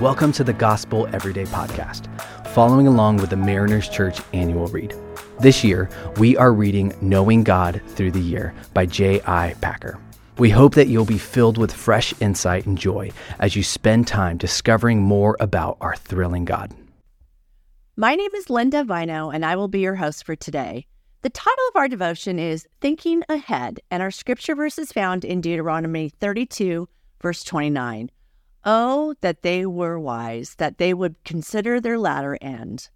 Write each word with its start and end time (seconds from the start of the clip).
Welcome 0.00 0.30
to 0.34 0.44
the 0.44 0.52
Gospel 0.52 1.08
Everyday 1.12 1.42
Podcast, 1.46 2.06
following 2.50 2.86
along 2.86 3.16
with 3.16 3.30
the 3.30 3.36
Mariners 3.36 3.88
Church 3.88 4.20
annual 4.32 4.68
read. 4.68 4.94
This 5.40 5.64
year, 5.64 5.90
we 6.18 6.36
are 6.36 6.52
reading 6.52 6.94
Knowing 7.00 7.42
God 7.42 7.82
Through 7.88 8.12
the 8.12 8.20
Year 8.20 8.54
by 8.74 8.86
J.I. 8.86 9.56
Packer. 9.60 9.98
We 10.38 10.50
hope 10.50 10.76
that 10.76 10.86
you'll 10.86 11.04
be 11.04 11.18
filled 11.18 11.58
with 11.58 11.72
fresh 11.72 12.14
insight 12.20 12.64
and 12.64 12.78
joy 12.78 13.10
as 13.40 13.56
you 13.56 13.64
spend 13.64 14.06
time 14.06 14.36
discovering 14.36 15.02
more 15.02 15.36
about 15.40 15.78
our 15.80 15.96
thrilling 15.96 16.44
God. 16.44 16.72
My 17.96 18.14
name 18.14 18.30
is 18.36 18.48
Linda 18.48 18.84
Vino, 18.84 19.30
and 19.30 19.44
I 19.44 19.56
will 19.56 19.66
be 19.66 19.80
your 19.80 19.96
host 19.96 20.24
for 20.24 20.36
today. 20.36 20.86
The 21.22 21.30
title 21.30 21.64
of 21.70 21.76
our 21.76 21.88
devotion 21.88 22.38
is 22.38 22.68
Thinking 22.80 23.24
Ahead, 23.28 23.80
and 23.90 24.00
our 24.00 24.12
scripture 24.12 24.54
verse 24.54 24.78
is 24.78 24.92
found 24.92 25.24
in 25.24 25.40
Deuteronomy 25.40 26.08
32, 26.08 26.88
verse 27.20 27.42
29. 27.42 28.12
Oh, 28.70 29.14
that 29.22 29.40
they 29.40 29.64
were 29.64 29.98
wise, 29.98 30.56
that 30.56 30.76
they 30.76 30.92
would 30.92 31.24
consider 31.24 31.80
their 31.80 31.98
latter 31.98 32.36
end. 32.42 32.90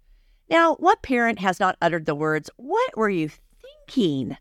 Now, 0.47 0.75
what 0.75 1.01
parent 1.01 1.39
has 1.39 1.59
not 1.59 1.77
uttered 1.81 2.05
the 2.05 2.13
words, 2.13 2.47
What 2.57 2.95
were 2.95 3.09
you 3.09 3.27
thinking? 3.87 4.37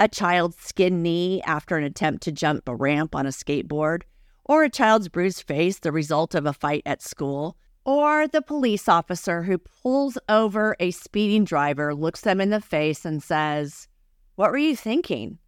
A 0.00 0.08
child's 0.08 0.58
skinned 0.58 1.00
knee 1.00 1.40
after 1.42 1.76
an 1.76 1.84
attempt 1.84 2.24
to 2.24 2.32
jump 2.32 2.68
a 2.68 2.74
ramp 2.74 3.14
on 3.14 3.24
a 3.24 3.28
skateboard, 3.28 4.02
or 4.44 4.64
a 4.64 4.68
child's 4.68 5.08
bruised 5.08 5.44
face, 5.44 5.78
the 5.78 5.92
result 5.92 6.34
of 6.34 6.44
a 6.44 6.52
fight 6.52 6.82
at 6.84 7.00
school, 7.00 7.56
or 7.84 8.26
the 8.26 8.42
police 8.42 8.88
officer 8.88 9.44
who 9.44 9.58
pulls 9.58 10.18
over 10.28 10.74
a 10.80 10.90
speeding 10.90 11.44
driver, 11.44 11.94
looks 11.94 12.22
them 12.22 12.40
in 12.40 12.50
the 12.50 12.60
face, 12.60 13.04
and 13.04 13.22
says, 13.22 13.86
What 14.34 14.50
were 14.50 14.58
you 14.58 14.74
thinking? 14.74 15.38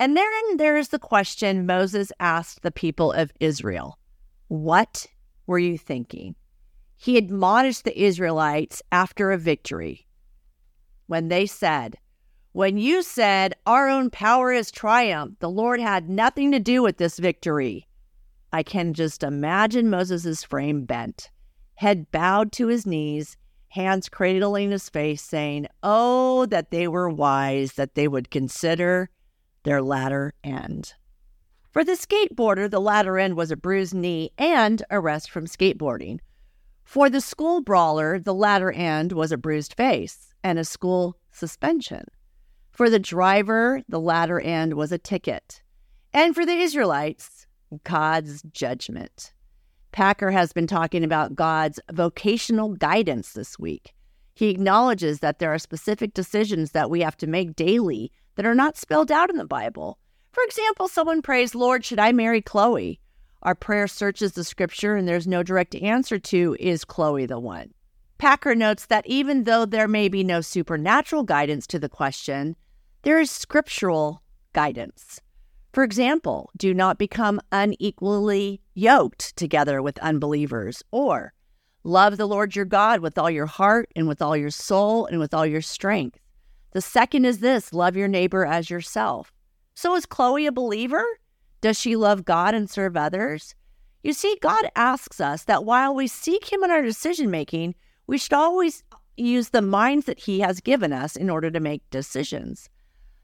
And 0.00 0.16
therein 0.16 0.56
there's 0.56 0.88
the 0.88 0.98
question 0.98 1.64
Moses 1.64 2.10
asked 2.18 2.62
the 2.62 2.72
people 2.72 3.12
of 3.12 3.30
Israel 3.38 4.00
what 4.52 5.06
were 5.46 5.58
you 5.58 5.78
thinking? 5.78 6.34
He 6.94 7.16
admonished 7.16 7.84
the 7.84 7.98
Israelites 7.98 8.82
after 8.92 9.30
a 9.32 9.38
victory 9.38 10.06
when 11.06 11.28
they 11.28 11.46
said, 11.46 11.96
When 12.52 12.76
you 12.76 13.02
said, 13.02 13.54
Our 13.64 13.88
own 13.88 14.10
power 14.10 14.52
is 14.52 14.70
triumph, 14.70 15.36
the 15.38 15.48
Lord 15.48 15.80
had 15.80 16.10
nothing 16.10 16.52
to 16.52 16.60
do 16.60 16.82
with 16.82 16.98
this 16.98 17.18
victory. 17.18 17.88
I 18.52 18.62
can 18.62 18.92
just 18.92 19.22
imagine 19.22 19.88
Moses' 19.88 20.44
frame 20.44 20.84
bent, 20.84 21.30
head 21.76 22.10
bowed 22.10 22.52
to 22.52 22.66
his 22.66 22.84
knees, 22.84 23.38
hands 23.68 24.10
cradling 24.10 24.70
his 24.70 24.90
face, 24.90 25.22
saying, 25.22 25.66
Oh, 25.82 26.44
that 26.44 26.70
they 26.70 26.86
were 26.88 27.08
wise, 27.08 27.72
that 27.74 27.94
they 27.94 28.06
would 28.06 28.30
consider 28.30 29.08
their 29.62 29.80
latter 29.80 30.34
end. 30.44 30.92
For 31.72 31.84
the 31.84 31.92
skateboarder, 31.92 32.70
the 32.70 32.80
latter 32.80 33.18
end 33.18 33.34
was 33.34 33.50
a 33.50 33.56
bruised 33.56 33.94
knee 33.94 34.30
and 34.36 34.82
arrest 34.90 35.30
from 35.30 35.46
skateboarding. 35.46 36.18
For 36.84 37.08
the 37.08 37.22
school 37.22 37.62
brawler, 37.62 38.18
the 38.18 38.34
latter 38.34 38.70
end 38.70 39.12
was 39.12 39.32
a 39.32 39.38
bruised 39.38 39.72
face 39.72 40.34
and 40.44 40.58
a 40.58 40.66
school 40.66 41.16
suspension. 41.30 42.04
For 42.72 42.90
the 42.90 42.98
driver, 42.98 43.80
the 43.88 44.00
latter 44.00 44.38
end 44.38 44.74
was 44.74 44.92
a 44.92 44.98
ticket. 44.98 45.62
And 46.12 46.34
for 46.34 46.44
the 46.44 46.52
Israelites, 46.56 47.46
God's 47.84 48.42
judgment. 48.52 49.32
Packer 49.92 50.30
has 50.30 50.52
been 50.52 50.66
talking 50.66 51.02
about 51.02 51.34
God's 51.34 51.80
vocational 51.90 52.74
guidance 52.74 53.32
this 53.32 53.58
week. 53.58 53.94
He 54.34 54.50
acknowledges 54.50 55.20
that 55.20 55.38
there 55.38 55.54
are 55.54 55.58
specific 55.58 56.12
decisions 56.12 56.72
that 56.72 56.90
we 56.90 57.00
have 57.00 57.16
to 57.18 57.26
make 57.26 57.56
daily 57.56 58.12
that 58.34 58.44
are 58.44 58.54
not 58.54 58.76
spelled 58.76 59.10
out 59.10 59.30
in 59.30 59.36
the 59.36 59.46
Bible. 59.46 59.98
For 60.32 60.42
example, 60.44 60.88
someone 60.88 61.20
prays, 61.20 61.54
Lord, 61.54 61.84
should 61.84 61.98
I 61.98 62.12
marry 62.12 62.40
Chloe? 62.40 63.00
Our 63.42 63.54
prayer 63.54 63.86
searches 63.86 64.32
the 64.32 64.44
scripture 64.44 64.96
and 64.96 65.06
there's 65.06 65.26
no 65.26 65.42
direct 65.42 65.74
answer 65.74 66.18
to, 66.18 66.56
is 66.58 66.84
Chloe 66.84 67.26
the 67.26 67.38
one? 67.38 67.72
Packer 68.18 68.54
notes 68.54 68.86
that 68.86 69.06
even 69.06 69.44
though 69.44 69.66
there 69.66 69.88
may 69.88 70.08
be 70.08 70.24
no 70.24 70.40
supernatural 70.40 71.24
guidance 71.24 71.66
to 71.66 71.78
the 71.78 71.88
question, 71.88 72.56
there 73.02 73.18
is 73.18 73.30
scriptural 73.30 74.22
guidance. 74.52 75.20
For 75.72 75.82
example, 75.82 76.50
do 76.56 76.72
not 76.72 76.98
become 76.98 77.40
unequally 77.50 78.60
yoked 78.74 79.36
together 79.36 79.82
with 79.82 79.98
unbelievers, 79.98 80.82
or 80.90 81.32
love 81.82 82.16
the 82.16 82.26
Lord 82.26 82.54
your 82.54 82.64
God 82.64 83.00
with 83.00 83.18
all 83.18 83.30
your 83.30 83.46
heart 83.46 83.90
and 83.96 84.06
with 84.06 84.22
all 84.22 84.36
your 84.36 84.50
soul 84.50 85.06
and 85.06 85.18
with 85.18 85.34
all 85.34 85.46
your 85.46 85.62
strength. 85.62 86.20
The 86.72 86.80
second 86.80 87.24
is 87.24 87.40
this 87.40 87.72
love 87.72 87.96
your 87.96 88.08
neighbor 88.08 88.46
as 88.46 88.70
yourself. 88.70 89.32
So 89.74 89.94
is 89.94 90.06
Chloe 90.06 90.46
a 90.46 90.52
believer? 90.52 91.04
Does 91.60 91.78
she 91.78 91.96
love 91.96 92.24
God 92.24 92.54
and 92.54 92.68
serve 92.68 92.96
others? 92.96 93.54
You 94.02 94.12
see, 94.12 94.36
God 94.40 94.68
asks 94.74 95.20
us 95.20 95.44
that 95.44 95.64
while 95.64 95.94
we 95.94 96.06
seek 96.06 96.52
Him 96.52 96.64
in 96.64 96.70
our 96.70 96.82
decision 96.82 97.30
making, 97.30 97.74
we 98.06 98.18
should 98.18 98.32
always 98.32 98.82
use 99.16 99.50
the 99.50 99.62
minds 99.62 100.06
that 100.06 100.18
He 100.18 100.40
has 100.40 100.60
given 100.60 100.92
us 100.92 101.16
in 101.16 101.30
order 101.30 101.50
to 101.50 101.60
make 101.60 101.88
decisions. 101.90 102.68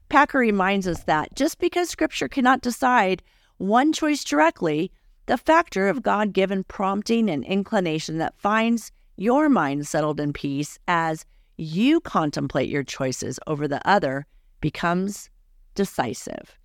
Packer 0.07 0.39
reminds 0.39 0.87
us 0.87 1.03
that 1.03 1.35
just 1.35 1.59
because 1.59 1.89
Scripture 1.89 2.27
cannot 2.27 2.61
decide 2.61 3.21
one 3.57 3.91
choice 3.91 4.23
directly, 4.23 4.91
the 5.25 5.37
factor 5.37 5.89
of 5.89 6.01
God 6.01 6.33
given 6.33 6.63
prompting 6.63 7.29
and 7.29 7.43
inclination 7.43 8.17
that 8.17 8.39
finds 8.39 8.91
your 9.17 9.49
mind 9.49 9.85
settled 9.85 10.19
in 10.19 10.33
peace 10.33 10.79
as 10.87 11.25
you 11.57 11.99
contemplate 11.99 12.69
your 12.69 12.83
choices 12.83 13.37
over 13.45 13.67
the 13.67 13.85
other 13.87 14.25
becomes 14.61 15.29
decisive. 15.79 16.59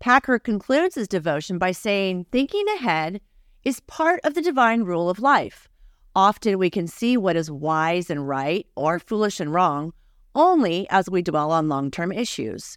Packer 0.00 0.40
concludes 0.40 0.96
his 0.96 1.06
devotion 1.06 1.56
by 1.56 1.70
saying, 1.70 2.26
Thinking 2.32 2.64
ahead 2.74 3.20
is 3.62 3.78
part 3.78 4.18
of 4.24 4.34
the 4.34 4.42
divine 4.42 4.82
rule 4.82 5.08
of 5.08 5.20
life. 5.20 5.68
Often 6.16 6.58
we 6.58 6.68
can 6.68 6.88
see 6.88 7.16
what 7.16 7.36
is 7.36 7.48
wise 7.48 8.10
and 8.10 8.26
right 8.26 8.66
or 8.74 8.98
foolish 8.98 9.38
and 9.38 9.54
wrong 9.54 9.92
only 10.34 10.90
as 10.90 11.08
we 11.08 11.22
dwell 11.22 11.52
on 11.52 11.68
long 11.68 11.92
term 11.92 12.10
issues. 12.10 12.76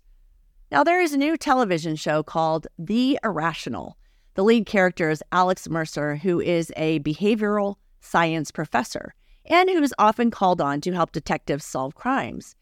Now, 0.71 0.83
there 0.83 1.01
is 1.01 1.13
a 1.13 1.17
new 1.17 1.37
television 1.37 1.95
show 1.95 2.21
called 2.21 2.67
The 2.77 3.17
Irrational. 3.23 3.97
The 4.35 4.43
lead 4.43 4.67
character 4.67 5.09
is 5.09 5.23
Alec 5.31 5.67
Mercer, 5.67 6.17
who 6.17 6.39
is 6.39 6.71
a 6.77 6.99
behavioral 6.99 7.77
science 7.99 8.51
professor 8.51 9.15
and 9.47 9.71
who 9.71 9.81
is 9.81 9.95
often 9.97 10.29
called 10.29 10.61
on 10.61 10.81
to 10.81 10.91
help 10.91 11.13
detectives 11.13 11.65
solve 11.65 11.95
crimes. 11.95 12.55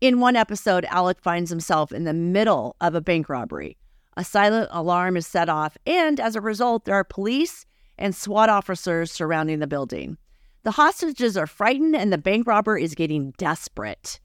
In 0.00 0.20
one 0.20 0.36
episode, 0.36 0.84
Alec 0.86 1.22
finds 1.22 1.48
himself 1.48 1.90
in 1.90 2.04
the 2.04 2.12
middle 2.12 2.76
of 2.82 2.94
a 2.94 3.00
bank 3.00 3.30
robbery. 3.30 3.78
A 4.14 4.24
silent 4.24 4.68
alarm 4.70 5.16
is 5.16 5.26
set 5.26 5.48
off, 5.48 5.78
and 5.86 6.20
as 6.20 6.36
a 6.36 6.40
result, 6.40 6.84
there 6.84 6.94
are 6.94 7.04
police 7.04 7.64
and 7.96 8.14
SWAT 8.14 8.50
officers 8.50 9.10
surrounding 9.10 9.58
the 9.58 9.66
building. 9.66 10.18
The 10.64 10.72
hostages 10.72 11.36
are 11.36 11.46
frightened, 11.46 11.96
and 11.96 12.12
the 12.12 12.18
bank 12.18 12.46
robber 12.46 12.76
is 12.76 12.94
getting 12.94 13.30
desperate. 13.38 14.20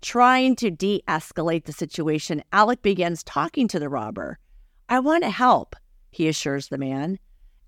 Trying 0.00 0.56
to 0.56 0.70
de 0.70 1.02
escalate 1.06 1.66
the 1.66 1.72
situation, 1.72 2.42
Alec 2.52 2.82
begins 2.82 3.22
talking 3.22 3.68
to 3.68 3.78
the 3.78 3.88
robber. 3.88 4.38
I 4.88 4.98
want 4.98 5.22
to 5.22 5.30
help, 5.30 5.76
he 6.10 6.28
assures 6.28 6.68
the 6.68 6.78
man. 6.78 7.20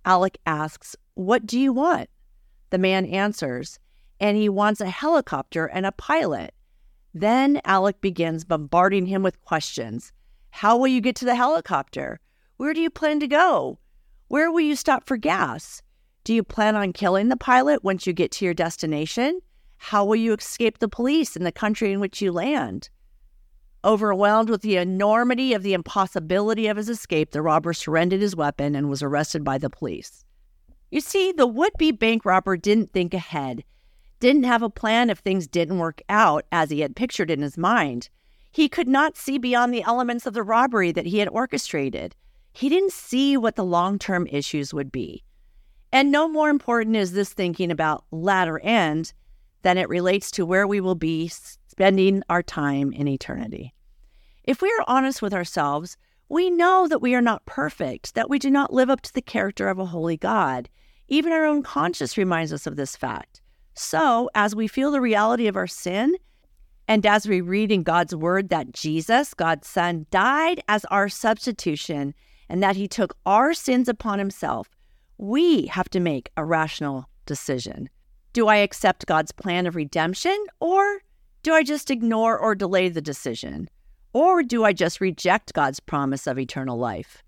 Alec 0.04 0.38
asks, 0.46 0.96
What 1.14 1.46
do 1.46 1.60
you 1.60 1.72
want? 1.72 2.08
The 2.70 2.78
man 2.78 3.04
answers, 3.04 3.78
and 4.18 4.36
he 4.36 4.48
wants 4.48 4.80
a 4.80 4.88
helicopter 4.88 5.66
and 5.66 5.86
a 5.86 5.92
pilot. 5.92 6.53
Then 7.16 7.60
Alec 7.64 8.00
begins 8.00 8.44
bombarding 8.44 9.06
him 9.06 9.22
with 9.22 9.40
questions. 9.42 10.12
How 10.50 10.76
will 10.76 10.88
you 10.88 11.00
get 11.00 11.14
to 11.16 11.24
the 11.24 11.36
helicopter? 11.36 12.18
Where 12.56 12.74
do 12.74 12.80
you 12.80 12.90
plan 12.90 13.20
to 13.20 13.28
go? 13.28 13.78
Where 14.26 14.50
will 14.50 14.62
you 14.62 14.74
stop 14.74 15.06
for 15.06 15.16
gas? 15.16 15.80
Do 16.24 16.34
you 16.34 16.42
plan 16.42 16.74
on 16.74 16.92
killing 16.92 17.28
the 17.28 17.36
pilot 17.36 17.84
once 17.84 18.04
you 18.04 18.12
get 18.12 18.32
to 18.32 18.44
your 18.44 18.54
destination? 18.54 19.40
How 19.78 20.04
will 20.04 20.16
you 20.16 20.32
escape 20.32 20.78
the 20.78 20.88
police 20.88 21.36
in 21.36 21.44
the 21.44 21.52
country 21.52 21.92
in 21.92 22.00
which 22.00 22.20
you 22.20 22.32
land? 22.32 22.90
Overwhelmed 23.84 24.50
with 24.50 24.62
the 24.62 24.76
enormity 24.76 25.52
of 25.52 25.62
the 25.62 25.74
impossibility 25.74 26.66
of 26.66 26.76
his 26.76 26.88
escape, 26.88 27.30
the 27.30 27.42
robber 27.42 27.74
surrendered 27.74 28.22
his 28.22 28.34
weapon 28.34 28.74
and 28.74 28.88
was 28.88 29.02
arrested 29.02 29.44
by 29.44 29.58
the 29.58 29.70
police. 29.70 30.24
You 30.90 31.00
see, 31.00 31.30
the 31.30 31.46
would 31.46 31.72
be 31.78 31.92
bank 31.92 32.24
robber 32.24 32.56
didn't 32.56 32.92
think 32.92 33.14
ahead 33.14 33.62
didn't 34.24 34.44
have 34.44 34.62
a 34.62 34.70
plan 34.70 35.10
if 35.10 35.18
things 35.18 35.46
didn't 35.46 35.76
work 35.76 36.00
out 36.08 36.46
as 36.50 36.70
he 36.70 36.80
had 36.80 36.96
pictured 36.96 37.30
in 37.30 37.42
his 37.42 37.58
mind. 37.58 38.08
He 38.50 38.70
could 38.70 38.88
not 38.88 39.18
see 39.18 39.36
beyond 39.36 39.74
the 39.74 39.82
elements 39.82 40.24
of 40.24 40.32
the 40.32 40.42
robbery 40.42 40.92
that 40.92 41.04
he 41.04 41.18
had 41.18 41.28
orchestrated. 41.28 42.16
He 42.54 42.70
didn't 42.70 42.94
see 42.94 43.36
what 43.36 43.56
the 43.56 43.66
long 43.66 43.98
term 43.98 44.26
issues 44.28 44.72
would 44.72 44.90
be. 44.90 45.22
And 45.92 46.10
no 46.10 46.26
more 46.26 46.48
important 46.48 46.96
is 46.96 47.12
this 47.12 47.34
thinking 47.34 47.70
about 47.70 48.06
latter 48.12 48.58
end 48.60 49.12
than 49.60 49.76
it 49.76 49.90
relates 49.90 50.30
to 50.30 50.46
where 50.46 50.66
we 50.66 50.80
will 50.80 50.94
be 50.94 51.28
spending 51.28 52.22
our 52.30 52.42
time 52.42 52.94
in 52.94 53.06
eternity. 53.06 53.74
If 54.42 54.62
we 54.62 54.70
are 54.70 54.84
honest 54.86 55.20
with 55.20 55.34
ourselves, 55.34 55.98
we 56.30 56.48
know 56.48 56.88
that 56.88 57.02
we 57.02 57.14
are 57.14 57.20
not 57.20 57.44
perfect, 57.44 58.14
that 58.14 58.30
we 58.30 58.38
do 58.38 58.50
not 58.50 58.72
live 58.72 58.88
up 58.88 59.02
to 59.02 59.12
the 59.12 59.20
character 59.20 59.68
of 59.68 59.78
a 59.78 59.84
holy 59.84 60.16
God. 60.16 60.70
Even 61.08 61.30
our 61.30 61.44
own 61.44 61.62
conscience 61.62 62.16
reminds 62.16 62.54
us 62.54 62.66
of 62.66 62.76
this 62.76 62.96
fact. 62.96 63.42
So, 63.74 64.30
as 64.34 64.54
we 64.54 64.68
feel 64.68 64.90
the 64.90 65.00
reality 65.00 65.46
of 65.46 65.56
our 65.56 65.66
sin, 65.66 66.16
and 66.86 67.04
as 67.06 67.26
we 67.26 67.40
read 67.40 67.72
in 67.72 67.82
God's 67.82 68.14
word 68.14 68.50
that 68.50 68.72
Jesus, 68.72 69.34
God's 69.34 69.66
Son, 69.66 70.06
died 70.10 70.62
as 70.68 70.84
our 70.86 71.08
substitution 71.08 72.14
and 72.48 72.62
that 72.62 72.76
he 72.76 72.86
took 72.86 73.16
our 73.26 73.54
sins 73.54 73.88
upon 73.88 74.18
himself, 74.18 74.68
we 75.18 75.66
have 75.66 75.88
to 75.90 76.00
make 76.00 76.30
a 76.36 76.44
rational 76.44 77.08
decision. 77.26 77.88
Do 78.32 78.48
I 78.48 78.56
accept 78.56 79.06
God's 79.06 79.32
plan 79.32 79.66
of 79.66 79.76
redemption 79.76 80.36
or 80.60 81.00
do 81.42 81.52
I 81.54 81.62
just 81.62 81.90
ignore 81.90 82.38
or 82.38 82.54
delay 82.54 82.88
the 82.88 83.02
decision? 83.02 83.68
Or 84.12 84.42
do 84.42 84.64
I 84.64 84.72
just 84.72 85.00
reject 85.00 85.52
God's 85.52 85.80
promise 85.80 86.26
of 86.26 86.38
eternal 86.38 86.78
life? 86.78 87.22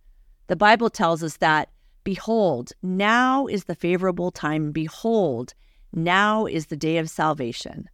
The 0.47 0.57
Bible 0.57 0.89
tells 0.89 1.23
us 1.23 1.39
that, 1.39 1.71
behold, 2.05 2.73
now 2.83 3.47
is 3.47 3.65
the 3.65 3.75
favorable 3.75 4.31
time. 4.31 4.73
Behold, 4.73 5.53
now 5.93 6.47
is 6.47 6.67
the 6.67 6.77
day 6.77 6.99
of 6.99 7.11
salvation. 7.11 7.88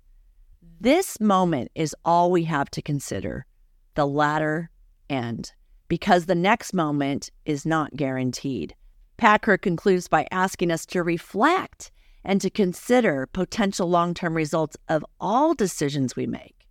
This 0.81 1.21
moment 1.21 1.71
is 1.75 1.95
all 2.05 2.31
we 2.31 2.45
have 2.45 2.71
to 2.71 2.83
consider 2.83 3.47
the 3.95 4.07
latter 4.07 4.71
end, 5.09 5.53
because 5.89 6.27
the 6.27 6.35
next 6.35 6.73
moment 6.73 7.31
is 7.45 7.67
not 7.67 7.95
guaranteed. 7.95 8.75
Packer 9.17 9.59
concludes 9.59 10.09
by 10.09 10.27
asking 10.31 10.71
us 10.71 10.87
to 10.87 11.03
reflect 11.03 11.91
and 12.25 12.41
to 12.41 12.51
consider 12.51 13.29
potential 13.33 13.89
long 13.89 14.15
term 14.15 14.35
results 14.35 14.77
of 14.89 15.05
all 15.21 15.55
decisions 15.55 16.17
we 16.17 16.27
make. 16.27 16.67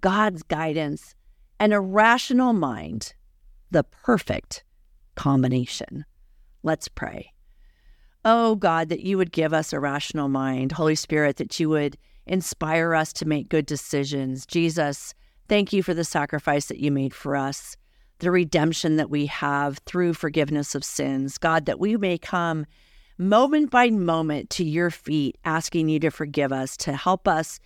God's 0.00 0.42
guidance 0.42 1.14
and 1.58 1.72
a 1.72 1.80
rational 1.80 2.52
mind, 2.52 3.14
the 3.70 3.84
perfect 3.84 4.64
combination. 5.14 6.04
Let's 6.62 6.88
pray. 6.88 7.32
Oh 8.24 8.54
God, 8.54 8.90
that 8.90 9.00
you 9.00 9.16
would 9.16 9.32
give 9.32 9.54
us 9.54 9.72
a 9.72 9.80
rational 9.80 10.28
mind. 10.28 10.72
Holy 10.72 10.94
Spirit, 10.94 11.36
that 11.36 11.58
you 11.58 11.68
would 11.70 11.96
inspire 12.26 12.94
us 12.94 13.12
to 13.14 13.24
make 13.24 13.48
good 13.48 13.66
decisions. 13.66 14.44
Jesus, 14.44 15.14
thank 15.48 15.72
you 15.72 15.82
for 15.82 15.94
the 15.94 16.04
sacrifice 16.04 16.66
that 16.66 16.80
you 16.80 16.90
made 16.90 17.14
for 17.14 17.34
us, 17.34 17.76
the 18.18 18.30
redemption 18.30 18.96
that 18.96 19.08
we 19.08 19.26
have 19.26 19.78
through 19.86 20.14
forgiveness 20.14 20.74
of 20.74 20.84
sins. 20.84 21.38
God, 21.38 21.64
that 21.64 21.80
we 21.80 21.96
may 21.96 22.18
come 22.18 22.66
moment 23.16 23.70
by 23.70 23.88
moment 23.90 24.50
to 24.50 24.64
your 24.64 24.90
feet, 24.90 25.38
asking 25.44 25.88
you 25.88 25.98
to 26.00 26.10
forgive 26.10 26.52
us, 26.52 26.76
to 26.78 26.92
help 26.92 27.26
us 27.26 27.58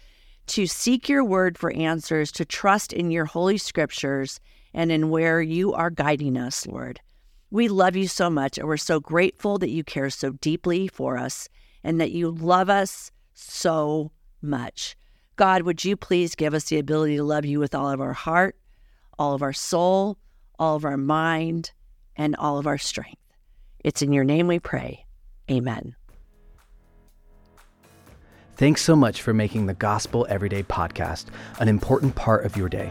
to 0.47 0.67
seek 0.67 1.09
your 1.09 1.25
word 1.25 1.59
for 1.59 1.73
answers, 1.73 2.31
to 2.33 2.45
trust 2.45 2.93
in 2.93 3.11
your 3.11 3.25
holy 3.25 3.59
scriptures 3.59 4.41
and 4.73 4.93
in 4.93 5.11
where 5.11 5.41
you 5.41 5.73
are 5.73 5.91
guiding 5.91 6.37
us, 6.37 6.67
Lord. 6.67 7.01
We 7.55 7.69
love 7.69 7.95
you 7.95 8.09
so 8.09 8.31
much, 8.31 8.59
and 8.59 8.67
we're 8.67 8.77
so 8.77 8.99
grateful 8.99 9.59
that 9.59 9.71
you 9.71 9.85
care 9.85 10.11
so 10.11 10.33
deeply 10.33 10.89
for 10.89 11.17
us 11.17 11.49
and 11.85 12.01
that 12.01 12.11
you 12.11 12.29
love 12.29 12.69
us 12.69 13.13
so 13.33 14.11
much. 14.43 14.97
God, 15.37 15.63
would 15.63 15.85
you 15.85 15.97
please 15.97 16.35
give 16.35 16.53
us 16.53 16.65
the 16.65 16.81
ability 16.81 17.15
to 17.15 17.23
love 17.23 17.45
you 17.45 17.61
with 17.61 17.73
all 17.73 17.89
of 17.89 18.01
our 18.01 18.13
heart, 18.13 18.57
all 19.21 19.35
of 19.35 19.43
our 19.43 19.53
soul, 19.53 20.19
all 20.59 20.75
of 20.75 20.85
our 20.85 20.97
mind, 20.97 21.71
and 22.17 22.35
all 22.35 22.59
of 22.59 22.67
our 22.67 22.77
strength? 22.77 23.23
It's 23.85 24.03
in 24.03 24.13
your 24.13 24.25
name 24.25 24.49
we 24.49 24.59
pray. 24.59 25.07
Amen. 25.49 25.95
Thanks 28.57 28.83
so 28.83 28.97
much 28.97 29.23
for 29.23 29.33
making 29.33 29.67
the 29.67 29.75
Gospel 29.75 30.27
Everyday 30.29 30.65
podcast 30.65 31.27
an 31.61 31.69
important 31.69 32.17
part 32.17 32.45
of 32.47 32.57
your 32.57 32.69
day. 32.69 32.91